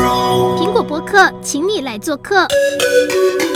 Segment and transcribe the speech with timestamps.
[0.00, 2.46] 苹果博客，请你来做客。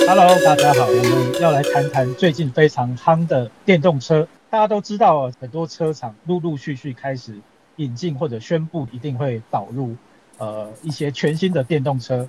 [0.07, 4.29] Hello，大家好，我们要来谈谈最近非常夯的电动车。
[4.51, 7.41] 大家都知道，很多车厂陆陆续续开始
[7.77, 9.97] 引进或者宣布一定会导入
[10.37, 12.29] 呃一些全新的电动车。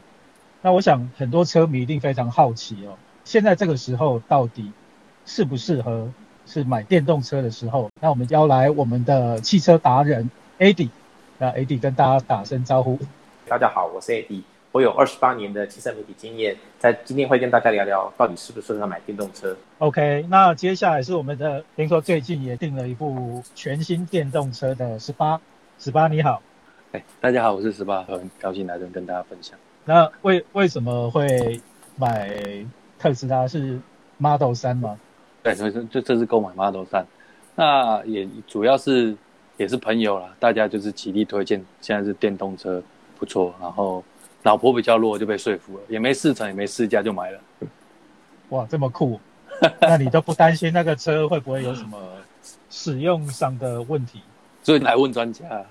[0.62, 2.96] 那我想很多车迷一定非常好奇哦，
[3.26, 4.72] 现在这个时候到底
[5.26, 6.10] 适不适合
[6.46, 7.90] 是买电动车的时候？
[8.02, 10.88] 那我们邀来我们的汽车达人 AD，
[11.38, 12.98] 那 AD 跟大家打声招呼。
[13.48, 14.42] 大家好，我是 Eddie，
[14.72, 19.56] 我有二十八年的汽车媒体经验，在今天会跟大家聊聊到底适不适合买电动车。
[19.78, 25.40] OK，那接下来是我们的，听说最近也订了一部全新电动车的十八，
[25.78, 26.42] 十八你好。
[26.94, 29.56] 哎，大家好，我是十八，很高兴来这跟大家分享。
[29.86, 31.62] 那为为什么会
[31.98, 32.36] 买
[32.98, 33.48] 特斯拉？
[33.48, 33.80] 是
[34.18, 35.00] Model 三吗？
[35.44, 37.06] 对，所以这这次购买 Model 三。
[37.54, 39.16] 那也主要是
[39.58, 42.82] 也是朋友啦，大家就是极力推荐，现在是电动车
[43.26, 43.54] 不错。
[43.60, 44.04] 然后
[44.44, 47.40] 老婆比较弱，就被说服了，也没试乘，也没试驾就买了。
[48.50, 49.20] 哇，这么酷！
[49.82, 52.00] 那你都不担心那个车会不会有什么
[52.70, 54.22] 使用上的问题？
[54.62, 55.66] 所以来问专家。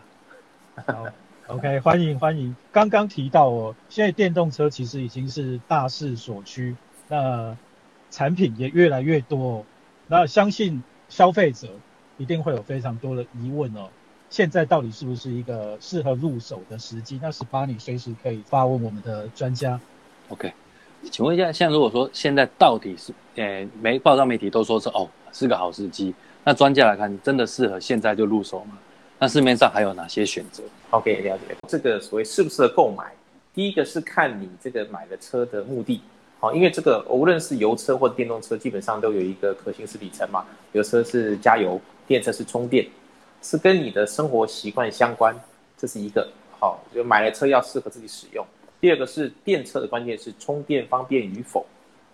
[0.86, 1.06] 好。
[1.46, 2.56] OK， 欢迎欢迎。
[2.72, 6.74] 刚刚提到哦，现在电动车其实已经是大势所趋，
[7.08, 7.56] 那
[8.10, 9.64] 产品也越来越多哦。
[10.06, 11.68] 那相信消费者
[12.16, 13.88] 一定会有非常多的疑问哦。
[14.30, 17.20] 现在到底是不是一个适合入手的时机？
[17.22, 19.78] 那十八，你随时可以发问我们的专家。
[20.28, 20.52] OK，
[21.10, 28.78] 请问一下，像如果说现在到底是，呃，媒报道媒体都说是哦，是个好时机，那专家来看，真的适合现在就入手吗？
[29.18, 31.56] 那市面上还有哪些选择？OK，了解。
[31.68, 33.12] 这个所谓适不适合购买，
[33.54, 36.00] 第一个是看你这个买的车的目的。
[36.40, 40.44] 好，因为这个无论是油车或电动车，基本上都有一个可行驶里程嘛。
[40.72, 42.86] 油车是加油，电车是充电，
[43.44, 45.38] 是跟你的生活习惯相关，
[45.76, 46.26] 这是一个。
[46.58, 48.44] 好，就买了车要适合自己使用。
[48.80, 51.66] 第二个是电车的关键是充电方便与否。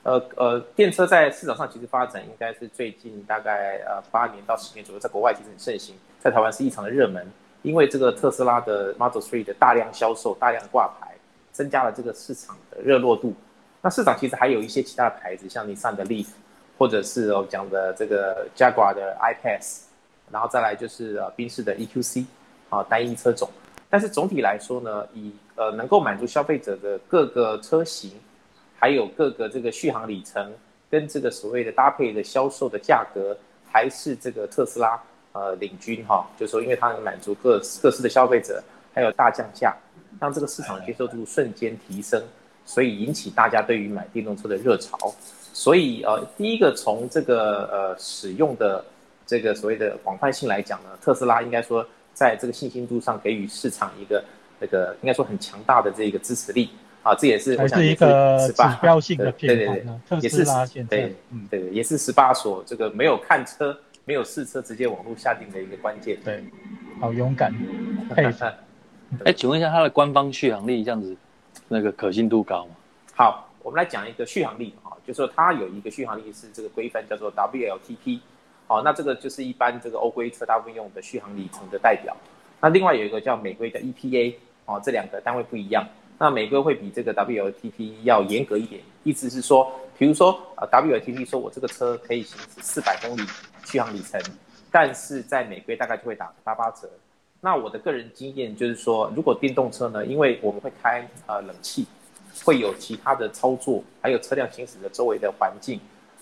[0.02, 7.24] 呃呃，电车在市场上其实发展应该是最近大概呃八年到十年左右，在国外其实很盛行，在台湾是异常的热门，
[7.62, 11.14] 因为这个特斯拉的 Model 3的大量销售、大量挂牌，
[11.52, 13.32] 增加了这个市场的热络度。
[13.82, 16.28] 那市场其实还有一些其他的牌子，像你上的 Leaf，
[16.76, 19.82] 或者是我讲的这个 Jaguar 的 I-Pace，
[20.32, 22.24] 然后再来就是呃宾士的 EQC
[22.68, 23.48] 啊单一车种。
[23.88, 28.12] 但是总体来说呢，以呃能够满足消费者的各个车型。
[28.82, 30.50] 还有各个这个续航里程
[30.88, 33.36] 跟这个所谓的搭配的销售的价格，
[33.70, 34.98] 还是这个特斯拉
[35.32, 38.64] 呃领军哈，就是说因为它能满足各各式的消费者，
[38.94, 39.76] 还有大降价，
[40.18, 42.22] 让这个市场接受度瞬间提升，
[42.64, 44.96] 所以引起大家对于买电动车的热潮。
[45.52, 48.82] 所以呃，第一个从这个呃使用的
[49.30, 54.24] 这个所谓的广泛性来讲呢，特斯拉应该说在这个信心度上给予市场一个
[54.58, 56.70] 那个应该说很强大的这个支持力。
[57.04, 58.52] 啊，这也是我想是一个指
[58.82, 60.44] 标性的品牌，对对对，也是
[60.84, 66.18] 对，嗯，对，也是十八所这个没有看车、没有试车，直接网络下定的一个关键。
[66.24, 66.44] 对，
[67.00, 67.54] 好勇敢，
[68.14, 68.44] 佩服。
[69.24, 71.16] 哎，请问一下，它的官方续航力这样子，
[71.68, 72.72] 那个可信度高吗？
[73.14, 78.18] 好，我们来讲一个续航力啊，就是说它有一个续航力是这个规范叫做 WLTP，
[78.70, 82.16] 好，那这个就是一般这个欧规车大部分用的续航里程的代表。
[82.60, 85.84] 那另外有一个叫美规的 EPA，哦，这两个单位不一样。
[86.16, 93.22] 那美规会比这个 WLTP 要严格一点，意思是说，比如说啊，WLTP 说我这个车可以行驶四百公里
[93.64, 94.22] 续航里程，
[94.70, 96.88] 但是在美规大概就会打八八折。
[97.40, 101.84] 那我的个人经验就是说，如果电动车呢，因为我们会开呃冷气，
[102.44, 105.80] 会有其他的操作，还有车辆行驶的周围的环境，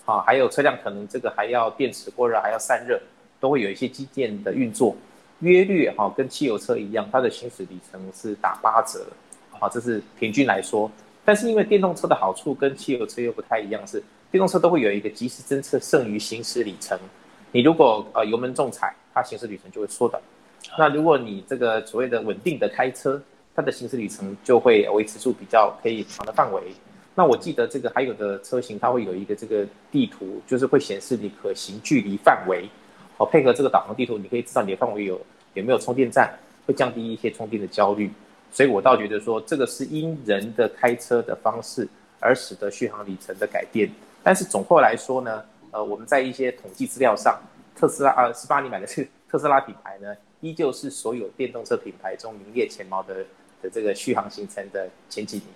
[0.09, 2.99] 啊，还有车辆可能这个还要电池过热，还要散热，
[3.39, 4.95] 都会有一些机电的运作，
[5.41, 9.05] 约略哈跟汽油车一样，它的行驶里程是打八折。
[9.59, 10.89] 啊，这是平均来说，
[11.23, 16.97] 但是因为电动车的好处跟汽油车又不太一样，是电动车都会有一个即时侦测剩余行驶里程。
[17.51, 20.19] 你如果呃油门重踩，它行驶里程就会缩短。
[20.77, 23.21] 那如果你这个所谓的稳定的开车，
[23.55, 26.63] 它的行驶里程就会维持住比较可以长的范围。
[27.19, 32.63] 那我记得这个还有的车型，它会有一个这个地图，就是会显示你可行距离范围。
[33.17, 35.19] 好，配合这个导航地图，你可以知道你的范围有
[35.53, 36.33] 有没有充电站，
[36.65, 38.09] 会降低一些充电的焦虑。
[38.53, 41.85] 所以我倒觉得说，这个是因人的开车的方式
[42.21, 43.91] 而使得续航里程的改变。
[44.23, 47.37] 但是总括来说呢，呃，我们在一些统计资料上，
[47.75, 53.25] 特斯拉啊，十八你买的是特斯拉品牌呢，依旧是所有电动车品牌中名列前茅的
[53.61, 55.47] 的这个续航行程的前几名。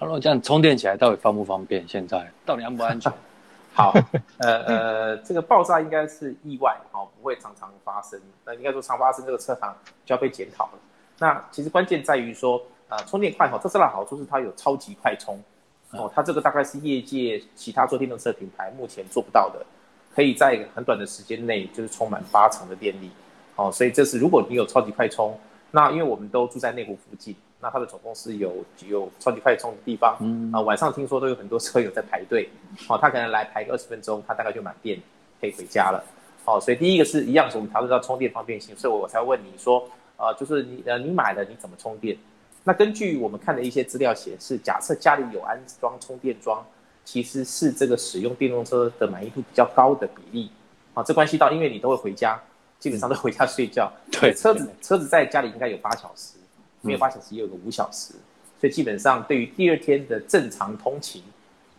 [0.00, 1.86] Hello，这样充电起来到底方不方便？
[1.86, 3.12] 现在到底安不安全？
[3.74, 3.92] 好，
[4.38, 8.18] 呃呃，这个爆炸应该是意外，哦，不会常常发生。
[8.46, 9.76] 那应该说常发生，这个车行
[10.06, 10.78] 就要被检讨了。
[11.18, 15.38] 那其实关键在于说，呃充电快哈，特斯拉好处是它有超级快充
[15.90, 19.62] 哦，它这个大概是业界其他做电动车品牌目前做不到的，
[20.14, 23.10] 可以在很短的时间内就是充满八成的电力
[23.54, 25.38] 哦，所以这是如果你有超级快充，
[25.70, 32.48] 那因为我们都住在内湖附近，那它的总公司有有超级快充的地方，嗯啊晚上听说都有很多车友在排队，
[32.88, 34.98] 哦，他可能来排个二十分钟，他大概就满电
[35.40, 36.02] 可以回家了。
[36.46, 39.86] 哦，所以第一个是一样，是我们讨论到充电方便性，所以我才问你说，
[40.16, 42.16] 呃，就是你呃，你买了你怎么充电？
[42.64, 46.64] 那根据我们看的一些资料显示，假设家里有安装充电桩，
[47.04, 50.50] 其实是这个使用电动车的满意度比较高的比例。
[50.94, 52.40] 啊，这关系到，因为你都会回家，
[52.78, 56.38] 基本上都回家睡觉，对，车子车子在家里应该有八小时，
[56.80, 58.14] 没有八小时也有个五小时，
[58.60, 61.22] 所以基本上对于第二天的正常通勤，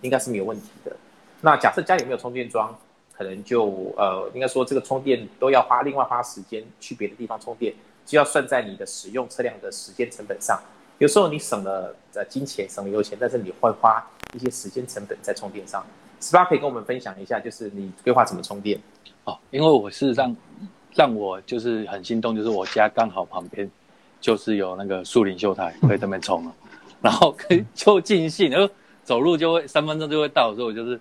[0.01, 0.95] 应该是没有问题的。
[1.42, 2.77] 那假设家里没有充电桩。
[3.13, 7.71] 可能就呃，应该说这个充电都要花另外花时间去别的地方充电，
[8.03, 10.59] 就要算在你的使用车辆的时间成本上。
[10.98, 15.86] 有时候你省了呃金钱，省了油钱，但是你会花一些时间成本在充电上。
[16.19, 18.81] 十八可以跟我们分享一下，就是你规划怎么充电？
[19.25, 20.36] 哦，因为我事实上
[20.95, 23.69] 让我就是很心动，就是我家刚好旁边
[24.21, 26.53] 就是有那个树林秀台可以在那边充了，
[27.01, 28.73] 然后可以就尽兴，然后
[29.03, 30.97] 走路就会三分钟就会到，所以我就是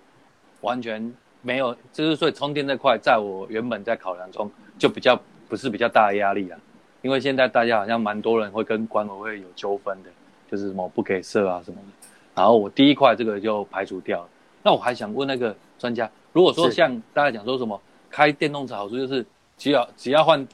[0.59, 1.13] 完全。
[1.43, 4.47] 没有，就是所以充电这块，在我原本在考量中
[4.77, 5.19] 就比较
[5.49, 6.59] 不是比较大的压力了，
[7.01, 10.09] 因为现在大家好像蛮多人会跟管委会有纠纷的，
[10.51, 14.29] 就是什么不给设啊什么的，然后我第一块这个就排除掉了。
[14.61, 17.81] 那我还想问那个专家，如果说像大家讲说什么
[18.11, 19.25] 开电动车好处就是
[19.57, 20.47] 只要只要换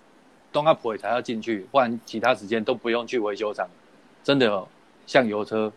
[0.51, 3.67] 东阿普才要进去，不然其他时间都不用去维修厂，
[4.23, 4.67] 真的哦
[5.05, 5.71] 像油车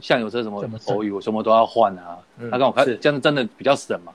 [0.00, 2.18] 像油车什么欧语我什么都要换啊，
[2.50, 4.12] 他跟我开这样真的比较省嘛？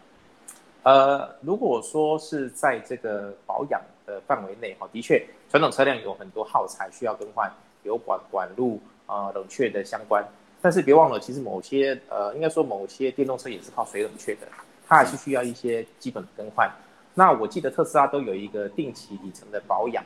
[0.84, 7.52] 呃，如果说是在这个保养的范围内，哈，的确，传统车辆有很多耗材需要更换，
[7.84, 10.26] 油管、管路啊、呃、冷却的相关。
[10.62, 14.48] 但是别忘了，其实某些呃，应该说某些电动车也是靠水冷却的，
[14.88, 16.72] 它还是需要一些基本的更换。
[17.18, 20.04] 那我记得特斯拉都有一个定期里程的保养，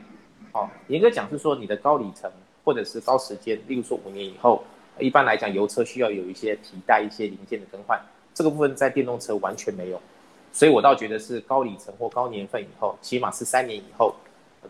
[0.53, 2.31] 哦，严格讲是说你的高里程
[2.63, 4.63] 或者是高时间，例如说五年以后，
[4.97, 7.99] 一般来讲油车需要有一些皮带一些零件的更换，
[8.33, 10.01] 这个部分在电动车完全没有。
[10.53, 14.15] 所以我倒觉得是高里程或高年份以后，起码是三年以后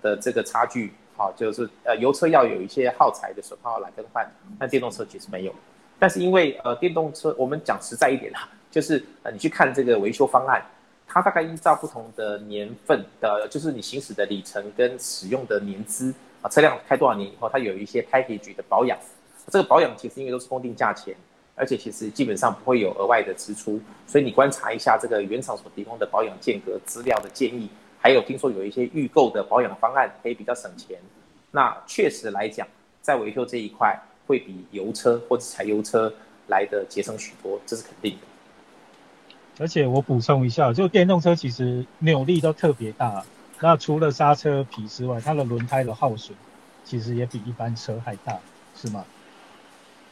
[0.02, 4.28] 的这个差距，好，就是呃油车要有一些耗材的损耗来更换，
[4.58, 5.54] 但电动车其实没有。
[6.00, 10.66] 但是因为呃电动车，我们讲实在一点啦，就是呃你去看这个维修方案，
[11.13, 18.98] 它大概依照不同的年份的，就是你行驶的里程跟使用的年资啊，车辆开多少年以后，它有一些 package 的保养，
[19.48, 21.13] 这个保养其实因为都是公定价钱。
[21.54, 27.69] 而且其实基本上不会有额外的支出，所以你观察一下这个原厂所提供的保养间隔资料的建议，
[28.00, 30.98] 还有听说有一些预购的保养方案可以比较省钱。
[31.52, 32.66] 那确实来讲，
[33.02, 36.12] 在维修这一块会比油车或者柴油车
[36.48, 38.31] 来的节省许多，这是肯定的。
[39.62, 43.24] 而且我补充一下，就电动车其实扭力都特别大，
[43.60, 46.36] 那除了刹车皮之外，它的轮胎的耗损
[46.84, 48.40] 其实也比一般车还大，
[48.75, 49.06] 是吗？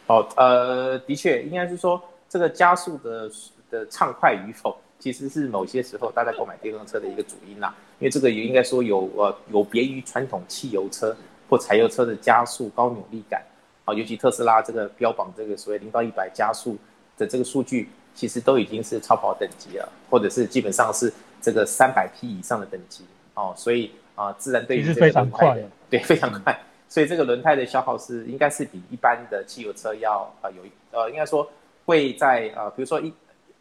[0.06, 2.00] 哦，呃，的确，应该是说
[2.30, 3.28] 这个加速的
[3.72, 7.74] 的畅快与否，其实是某些时候大家购买电动车的一个主因啦。
[7.98, 11.18] 因为这个也应该说有呃有别于传统汽油车
[11.50, 13.44] 或柴油车的加速高扭力感，
[13.86, 16.78] 啊，尤其特斯拉这个标榜这个所谓零到一百加速
[17.18, 17.90] 的这个数据，
[18.20, 25.58] 其实都已经是超跑等级了，或者是基本上是这个三百匹以上的等级，哦，所以啊，自然对于这个非常快，
[25.90, 26.60] 对，非常快。
[26.90, 31.50] 所以这个轮胎的消耗是应该是比一般的汽油车要呃有呃应该说
[31.86, 33.08] 会在呃比如说一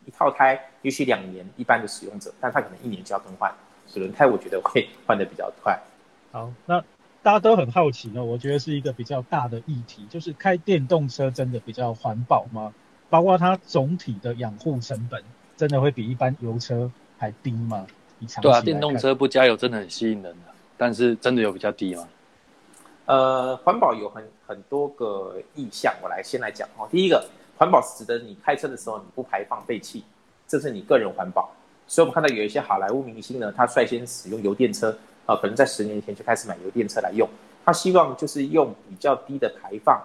[0.07, 3.49] 一套胎也许两年一般的使用者，但他可能一年就要更换，
[3.87, 5.79] 所以轮胎我觉得会换的比较快。
[6.33, 6.83] 好，那
[7.23, 12.75] 大家都很好奇呢，我觉得是一个比较大的议题，就是开电动车真的比较环保吗？
[13.11, 15.23] 包括它总体的养护成本
[15.57, 17.87] 真的会比一般油车还低吗？
[18.43, 22.09] 对啊，电动车不加油真的很吸引人的，但是真的有比较低吗？
[23.07, 26.89] 呃，环保有很很多个意向，我来先来讲哦。
[26.91, 27.25] 第一个，
[27.57, 30.05] 环保是指的你开车的时候你不排放废气，
[30.47, 31.51] 这是你个人环保。
[31.87, 34.91] 所以我们看到有一些好莱坞明星呢，他率先使用油电车，
[35.25, 37.27] 啊、呃，可能在十年前就开始买油电车来用。
[37.65, 39.99] 他希望就是用比较低的排放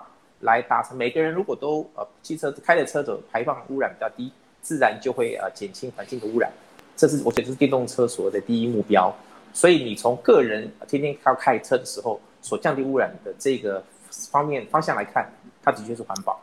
[0.44, 4.32] 来达成每个人如果都呃汽车开的车子排放污染比较低，
[4.62, 6.52] 自然就会呃减轻环境的污染。
[6.96, 9.14] 这是我觉得是电动车所的第一目标。
[9.54, 13.84] 所以你从个人天天要开车的时候，所降低污染的这个
[14.32, 15.32] 方面方向来看，
[15.64, 16.40] 它的确是环保。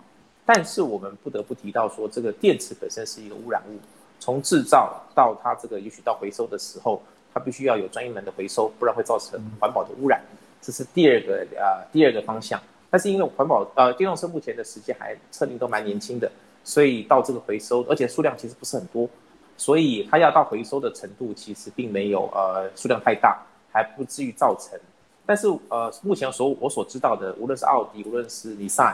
[0.47, 3.79] 但是我们不得不提到说，这个电池本身是一个污染物，
[4.19, 7.03] 从制造到它这个也许到回收的时候，
[7.35, 10.21] 它必须要有专业门的回收，不然会造成环保的污染。
[10.63, 12.61] 这是第二个啊、呃，第二个方向。
[12.91, 16.31] 但是因为环保呃电动车目前的时间还车龄都蛮年轻的，
[16.65, 19.09] 所以到这个回收，而且数量其实不是很多，
[19.57, 23.41] 所以它要到回收的程度其实并没有呃数量太大，
[23.73, 24.79] 还不至于造成。
[25.25, 28.87] 但是呃目前所我所知道的，无论是奥迪，无论是尼桑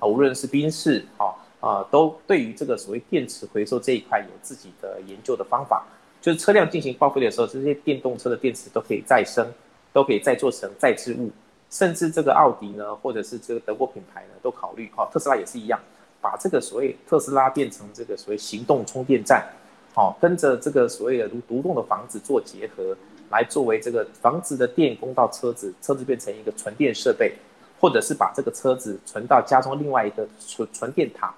[0.00, 1.30] 啊，无论是宾士啊
[1.60, 5.84] 啊，都对于这个所谓电池回收这一块有自己的研究的方法。
[6.20, 9.46] 就是车辆进行报废的时候，这些电动车的电池都可以再生，
[9.92, 11.30] 都可以再做成再制物，
[11.74, 15.80] 甚至这个奥迪呢，或者是这个德国品牌呢，都考虑哈，特斯拉也是一样，
[16.20, 19.44] 把这个所谓特斯拉变成这个所谓行动充电站，
[19.92, 22.96] 好，跟着这个所谓的独独栋的房子做结合，
[23.28, 27.34] 来作为这个房子的电供到车子，车子变成一个纯电设备，
[27.80, 31.34] 或者是把这个车子存到家中另外一个纯纯电塔，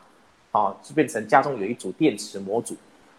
[0.52, 2.76] 啊，就变成家中有一组电池模组。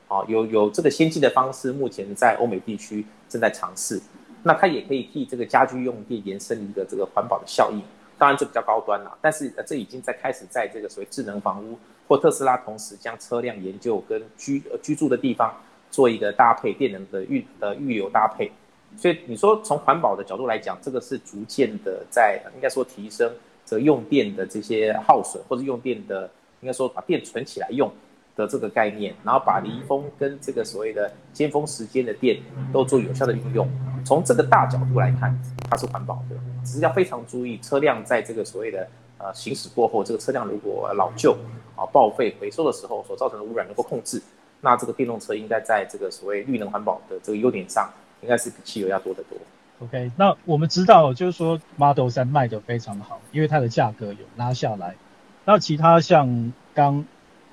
[0.07, 3.99] 啊，有有这个先进的方式，目前在欧美地区正在尝试。
[4.47, 7.81] 那它也可以替这个家居用电延伸一个这个环保的效应。
[8.17, 11.77] 当然这比较高端了，但是这已经在开始在这个所谓智能房屋
[12.07, 15.53] 或特斯拉同时将车辆研究跟居呃居住的地方
[15.91, 18.49] 做一个搭配电能的预呃预留搭配。
[18.95, 23.29] 所以你说从环保的角度来讲，这个是逐渐的在应该说提升
[23.65, 26.29] 这个用电的这些耗损，或者用电的
[26.61, 27.91] 应该说把电存起来用。
[28.37, 32.37] 的这个概念，然后把离峰跟这个所谓的尖峰时间的电
[32.71, 33.67] 都做有效的运用。
[34.07, 35.37] 从这个大角度来看，
[35.69, 38.87] 它是环保的，只是要非常注意车辆在这个所谓的
[39.17, 41.35] 呃行驶过后，这个车辆如果老旧
[41.75, 44.21] 啊报废回收的时候所造成的污染能够控制，
[44.61, 49.37] 那这个电动车应该在这个所谓绿能环保的这个优点上，应该是比汽油要多得多。
[49.79, 54.95] OK，那我们知道就是说 Model 3卖得非常好，因为它的价格有拉下来。
[55.43, 57.05] 那其他像刚。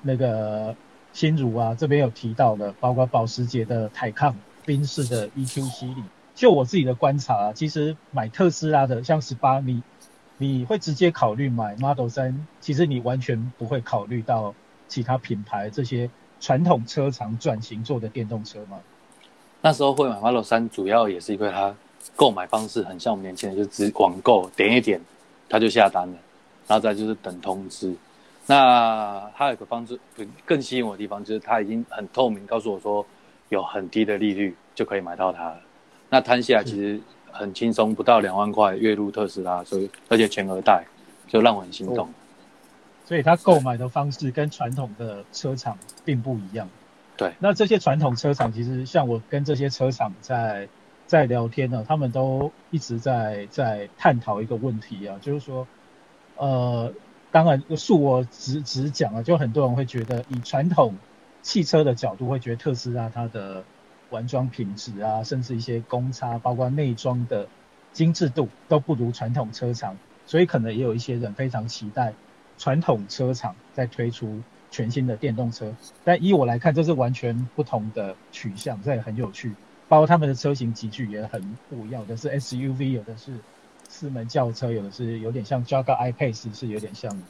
[0.07, 0.75] 那个
[1.13, 6.03] 心如啊，这边有提到的，包括保时捷的台抗、宾士的 EQ 系列。
[6.35, 9.81] 就我自己的观察啊，其实买特斯拉的像十八，你
[10.37, 14.53] 你会直接考虑买 Model 3，其实你完全不会考虑到
[14.89, 16.09] 其他品牌这些
[16.41, 18.79] 传统车厂转型做的电动车吗？
[19.61, 21.73] 那时候会买 Model 3，主要也是因为它
[22.15, 24.99] 购买方式很像我们年轻人，就只网购点一点，
[25.49, 26.17] 他就下单了，
[26.67, 27.95] 然后再就是等通知。
[28.45, 29.97] 那还有一个方式
[30.45, 33.03] 更吸引我的地方，就是它已经很透明，告诉我说
[33.49, 35.59] 有很低的利率就可以买到它了。
[36.09, 36.99] 那摊下来其实
[37.31, 40.83] 很轻松，不到两万块月入特斯拉，所以而且全额贷，
[41.27, 42.09] 就让我很心动。
[43.05, 46.69] 所以他购买的方式跟传统的车厂并不一样。
[47.17, 47.33] 对。
[47.39, 50.67] 那这些传统车厂其实像我跟这些车厂在
[51.05, 55.67] 在聊天呢，他们都一直在在探讨一个问题啊，就是说，
[56.37, 56.91] 呃。
[57.31, 60.95] 当然，恕我直直讲啊，就很多人会觉得，以传统
[61.41, 63.61] 汽车的角度，会觉得特斯拉它的
[64.09, 67.47] 完装品质啊，甚至一些公差，包括内装的
[67.93, 72.13] 精致度，都不如传统车厂，所以可能也有一些人非常期待
[72.57, 75.73] 传统车厂在推出全新的电动车。
[76.03, 79.53] 但以我来看，这是完全不同的取向，这也很有趣。
[79.87, 83.33] 包括他们的车型级距也很不一样，有的是 SUV，有的是。
[83.87, 87.21] 四门轿车有的是有点像 Jaguar I-Pace，是有点像，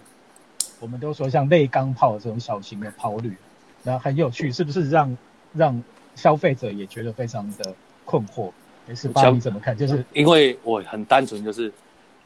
[0.79, 3.35] 我们都说像内钢炮这种小型的跑旅，
[3.83, 5.17] 然后很有趣，是不是让
[5.53, 5.83] 让
[6.15, 8.51] 消费者也觉得非常的困惑？
[8.87, 9.77] 没事，爸你怎么看？
[9.77, 11.71] 就是因为我很单纯，就是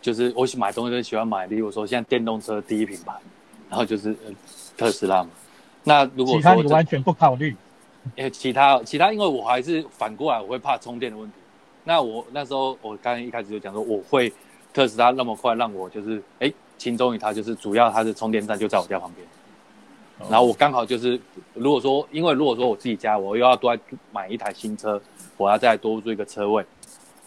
[0.02, 3.14] 就是我喜买东西都喜欢买，例如说现在电动车第一品牌，
[3.70, 4.16] 然后就是
[4.78, 5.30] 特斯拉嘛。
[5.84, 7.56] 那如果说其他你完全不考虑？
[8.16, 11.36] 因为其他其他，因为我还是反过来，我会怕充电的问题。
[11.84, 14.32] 那我那时候，我刚刚一开始就讲说，我会
[14.74, 19.28] 特斯拉那么快让我就是哎，轻松于它，就是主要它的充电站就在我家旁边，
[20.30, 21.20] 然后我刚好就是
[21.54, 23.78] 如果说，因为如果说我自己家我又要多
[24.12, 25.02] 买一台新车，
[25.38, 26.66] 我要再多租一个车位，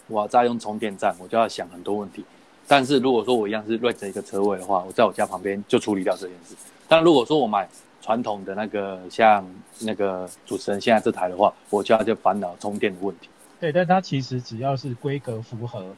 [0.09, 2.25] 我要再用充电站，我就要想很多问题。
[2.69, 6.55] 但是如果说我一样是 rent 一个车位的话，我在我家旁边就处理掉这件事。
[6.87, 7.69] 但如果说我买
[8.01, 9.45] 传统的那个像
[9.81, 13.29] 那个主持人现在这台的话，我就要就烦恼充电的问题。
[13.61, 15.95] 对，但它其实只要是规格符合，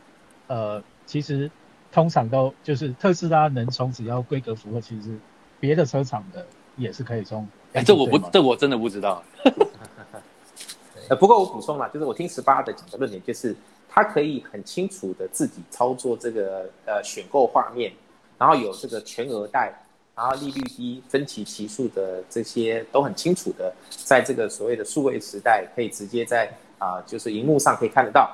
[0.48, 1.50] 呃，其实
[1.90, 5.18] 通常都就是特斯拉能充，只要规格符合，其实
[5.60, 6.46] 别的车厂的
[6.76, 7.47] 也是可以充。
[7.73, 9.23] 哎，这我不，这我真的不知道。
[11.09, 13.54] 呃，不过我补充了，就是我听十八的讲的论点，就是
[13.88, 17.93] 他可以很清楚的自己操作这个呃选购画面，
[18.38, 19.73] 然后有这个全额贷，
[20.14, 26.52] 然后利率低、分期期数的这些都很清楚的，在这个所谓的数位时代，可以直接在。
[26.76, 28.28] 啊，就是荧幕上可以看得到，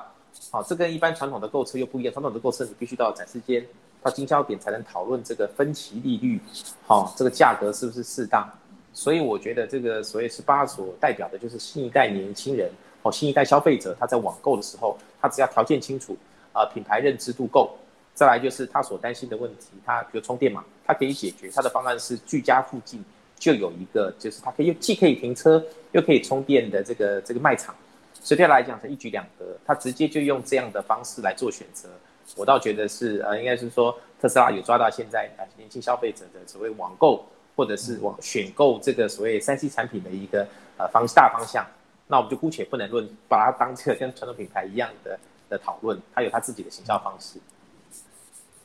[0.51, 2.11] 好、啊，这跟一般传统的购车又不一样。
[2.11, 3.65] 传统的购车你必须到展示间、
[4.01, 6.39] 到经销点才能讨论这个分期利率，
[6.87, 8.49] 好、这个价格是不是适当？
[8.93, 12.69] 所以我觉得这个所谓十八所代表的就是新一代年轻人，
[13.03, 16.17] 哦，新一代消费者，他在网购的时候，他只要条件清楚，
[16.51, 17.77] 啊，品牌认知度够，
[18.13, 23.01] 再来就是他所担心的问题，他比如充电嘛，他可以解决，他的方案是居家附近
[23.37, 27.73] 就有一个，就是他可以既可以停车又可以充电的这个这个卖场，
[28.19, 31.87] 所以对他来讲是一举两得，他直接就用这样的方式来做选择。
[32.35, 40.47] 我倒觉得是呃，应该是说特斯拉有抓到现在啊年轻消费者的所谓网购或者是网选购这个所谓三 C 产品的一个
[40.77, 41.65] 呃方大方向。
[42.07, 45.17] 那我们就姑且不能论，把它当这个跟传统品牌一样的
[45.49, 47.39] 的讨论，它有它自己的行销方式。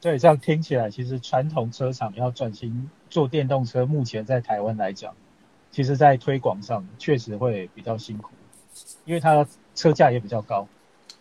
[0.00, 5.14] 对，这样听起来，其实传统车厂要转型做电动车，目前在台湾来讲，
[5.70, 8.30] 其实在推广上确实会比较辛苦，
[9.04, 10.66] 因为它车价也比较高。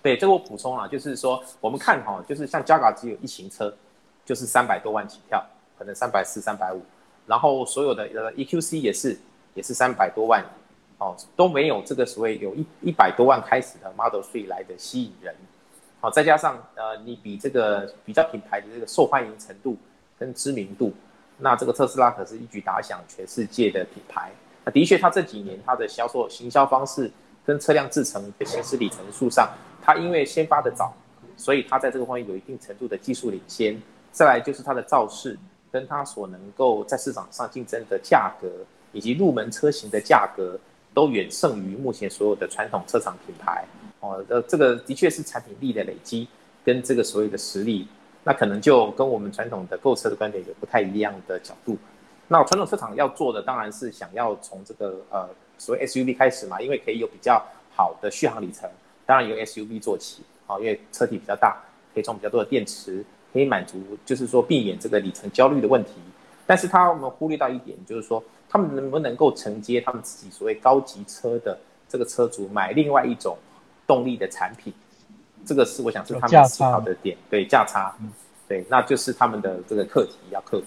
[0.05, 3.75] 对，这个我补充啊，就是说我们看哈，就是像 Jaga 只有一型车，
[4.23, 5.43] 就是三百多万起跳，
[5.79, 6.79] 可能三百四、三百五，
[7.25, 9.17] 然后所有的呃 EQC 也是
[9.55, 10.45] 也是三百多万，
[10.99, 15.33] 哦，都没有这个所谓有一一百多万开始的 Model 3来的吸引人。
[15.99, 19.75] 好，再加上呃，你比这个比较品牌的这个受欢迎程度
[20.19, 20.93] 跟知名度，
[21.39, 24.31] 那这个特斯拉可是一举打响全世界的品牌。
[24.63, 27.11] 那的确，它这几年它的销售行销方式
[27.43, 29.49] 跟车辆制成的行驶里程数上，
[29.85, 30.91] 它因为先发的早，
[31.37, 33.79] 所以它在这个方面有一定程度的技术领先。
[34.11, 35.37] 再来就是它的造势
[35.69, 38.49] 跟它所能够在市场上竞争的价格，
[38.93, 40.57] 以及入门车型的价格，
[40.93, 43.63] 都远胜于目前所有的传统车厂品牌。
[43.99, 46.27] 哦，这这个的确是产品力的累积
[46.63, 47.87] 跟这个所谓的实力，
[48.23, 51.77] 那可能就跟我们传统的购车的观点有不太一样的角度。
[52.27, 55.27] 那传统车厂要做的当然是想要从这个呃
[55.57, 58.69] 所谓 SUV 开始嘛，因为可以有比较好的续航里程，
[59.05, 61.57] 当然由 SUV 做起啊，因为车体比较大，
[61.93, 65.91] 可以装比较多的电池，可以满足就是说避免这个里程焦虑的问题。
[66.45, 71.57] 但是他们忽略到一点，就是说他们能不能够承接他们自己所谓高级车的
[71.87, 73.37] 这个车主买另外一种。
[73.87, 74.73] 动力的产品，
[75.45, 78.11] 这个是我想是他们思考的点，对价差，嗯，
[78.47, 80.65] 对，那就是他们的这个课题要克服。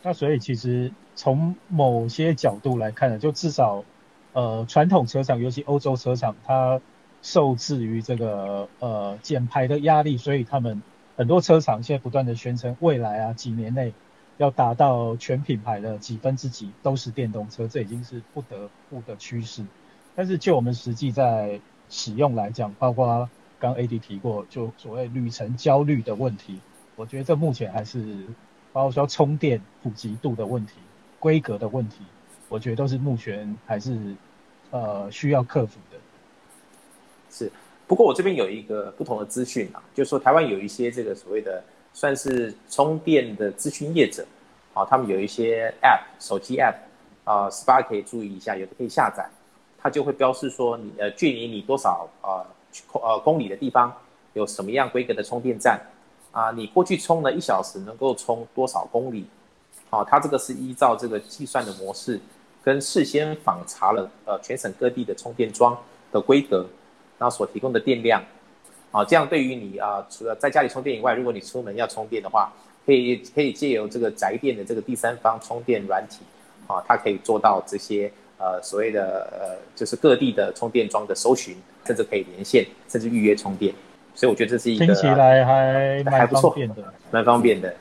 [0.00, 3.84] 那所以其实从某些角度来看呢，就至少
[4.32, 6.80] 呃传统车厂，尤其欧洲车厂，它
[7.22, 10.82] 受制于这个呃减排的压力，所以他们
[11.16, 13.92] 很多车厂现在不断的宣称，未来啊几年内
[14.38, 19.64] 要达到全品牌的几分之几都是电动车，这已经是不得不的趋势。
[20.16, 23.28] 但是就我们实际在使用来讲，包括
[23.58, 26.58] 刚 AD 提过，就所谓旅程焦虑的问题，
[26.96, 28.26] 我觉得这目前还是
[28.72, 30.74] 包括说充电普及度的问题、
[31.18, 31.98] 规格的问题，
[32.48, 34.16] 我觉得都是目前还是
[34.70, 35.78] 呃需要克服。
[37.30, 37.50] 是，
[37.86, 41.62] 不过我这边有一个不同的资讯啊，就是说台湾有一些这个所谓的
[41.94, 44.26] 算是充电的咨询业者，
[44.74, 46.74] 啊，他们有一些 App 手机 App
[47.24, 49.28] 啊，SPA 可以注意一下，有的可以下载。
[49.82, 52.44] 它就会标示说你呃距离你多少呃
[53.00, 53.90] 呃公里的地方
[54.34, 55.80] 有什么样规格的充电站
[56.32, 56.50] 啊？
[56.50, 59.24] 你过去充了一小时能够充多少公里？
[59.88, 62.20] 好、啊，它这个是依照这个计算的模式，
[62.62, 65.76] 跟事先访查了呃全省各地的充电桩
[66.12, 66.66] 的规格，
[67.20, 68.20] 然后所提供的电量，
[68.90, 72.50] 啊，这样对于你啊除了在家里充电以外，如果你出门要充电的话，
[72.84, 76.20] 可以可以借由这个宅电的这个第三方充电软体，
[76.66, 78.10] 啊，它可以做到这些。
[78.42, 81.54] 呃，所谓的呃，就是各地的充电桩的搜寻，
[81.84, 83.74] 甚至可以连线，甚至预约充电，
[84.14, 87.76] 所以我觉得这是一个听起来还蛮方便的，蛮方便的。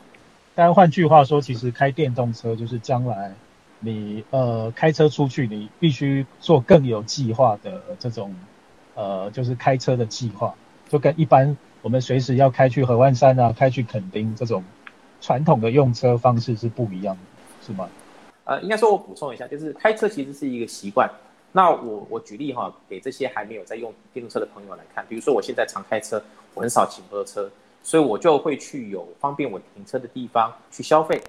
[0.54, 3.34] 但换句话说，其实开电动车就是将来
[3.80, 8.36] 你呃开车出去，你必须做更有计划的这种
[9.00, 10.54] 呃，就是开车的计划，
[10.90, 14.62] 就跟一般我们随时要开去合欢山啊，开去垦丁这种
[15.22, 17.22] 传统的用车方式是不一样的，
[17.66, 17.88] 是吗？
[18.44, 21.10] 呃，应该说，我补充一下，就是开车其实是一个习惯。
[21.54, 26.22] 那我我举例哈，给这些还没有在用电动车的朋友来看，比如说我现在常开车，
[26.54, 27.50] 我很少骑摩托车，
[27.82, 31.22] 所以我就会去有方便我停车的地方去消费。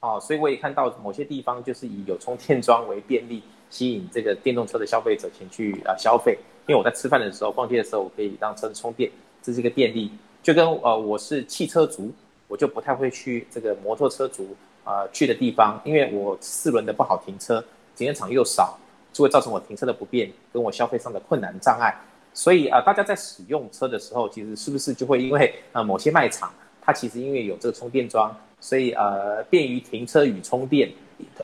[0.00, 6.36] 啊，所以我也看到某些地方就是以有充电桩为便利，吸引这个电动车的消费者前去啊消费。
[6.66, 9.10] 因为我在吃饭的时候、逛街的时候，我可以让车子充电，
[9.42, 10.10] 这是一个便利。
[10.42, 12.10] 就跟呃我是汽车族，
[12.48, 14.56] 我就不太会去这个摩托车族。
[14.84, 18.76] 呃，去的地方，因为我四轮的不好停车，停车场又少，
[19.12, 21.96] 就会造成我停车的不便，跟我消费上的困难障碍。
[22.34, 30.90] 所以啊、呃，大家在使用车的时候，其实是不是就会因为呃某些卖场，它其实因为有这个充电桩，所以呃便于停车与充电，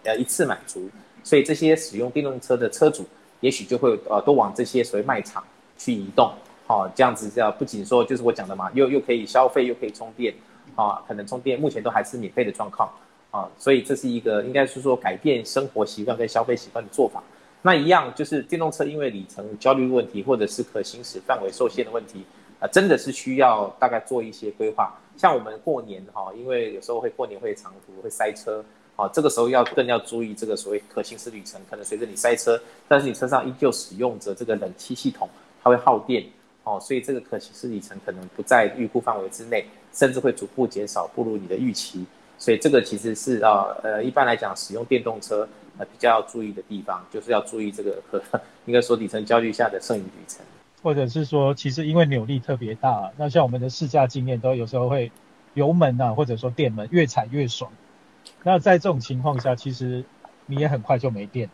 [0.03, 0.91] 呃一次满足。
[1.23, 3.05] 所以这些使用电动车的车主，
[3.41, 5.45] 也许就会呃都往这些所谓卖场
[5.77, 6.33] 去移动。
[6.67, 10.35] 好、哦，这样子叫不仅说就是我讲的嘛，又又可以消费，又可以充电，
[10.75, 12.91] 啊、可能充电目前都还是免费的状况。
[13.31, 17.23] 啊，所以这是一个应该是说改变生活习惯跟消费习惯的做法。
[17.61, 22.25] 那一样就是电动车因为里程焦虑问题，或者是可行驶范围受限的问题，
[22.59, 24.99] 啊，真的是需要大概做一些规划。
[25.17, 28.65] 像我们过年哈，因为有时候会过年会长途会塞车，
[28.99, 35.29] 啊，这个时候要更要注意这个所谓可行驶里程，可能随着你塞车，但是你车上依旧使用着这个冷气系统，
[35.63, 36.25] 它会耗电，
[36.65, 42.05] 哦，所以这个可行驶里程可能不在预估范围之内，甚至会逐步减少，不如你的预期。
[42.39, 48.21] 所以这个其实是啊，呃，一般来讲，使用电动车呃比较要注意的地方，就是要注意这个可
[48.67, 50.45] 应该说里程焦虑下的剩余里程，
[50.83, 55.13] 或者是说，其实因为扭力特别大，那像我们的试驾经验都有时候会
[55.55, 57.71] 油门啊，或者说电门越踩越爽。
[58.43, 60.05] 那在这种情况下，其实
[60.47, 61.49] 你也很快就没电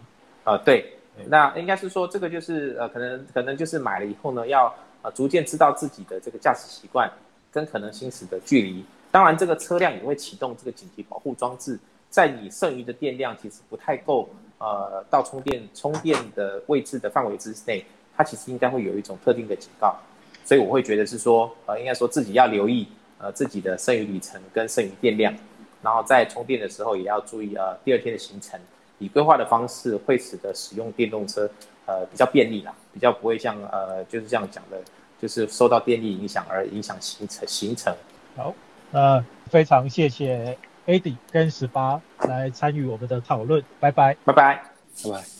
[0.44, 0.58] 啊、呃。
[0.58, 0.94] 对，
[1.26, 7.10] 那应该是说这个就是呃，可能可能就是买了以后呢，要呃逐渐知道自己的这个驾驶习惯
[7.50, 8.84] 跟可能行驶的距离。
[9.10, 11.78] 当然，这个车辆也会启动这个紧急保护装置，
[12.10, 17.84] 在你剩余的电量其实不太够，呃，到充电充电的位置的范围之内，
[18.16, 19.96] 它其实应该会有一种特定的警告。
[20.44, 25.32] 所以我会觉得是说，呃，应该说自己要留意，呃，自己的剩余里程跟剩余电量，
[25.84, 28.58] 然后在充电的时候也要注意，呃，第二天的行程，
[28.98, 31.48] 以规划的方式会使得使用电动车，
[31.86, 34.80] 呃，比较便利啦，比较不会像呃就是这样讲的，
[35.20, 37.94] 就是受到电力影响而影响行程行程。
[38.34, 38.54] 好。
[38.90, 44.62] 那非常谢谢 Eddie 跟十八来参与我们的讨论，拜拜，拜拜，
[45.02, 45.33] 拜拜。